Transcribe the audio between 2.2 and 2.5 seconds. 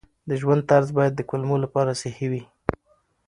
وي.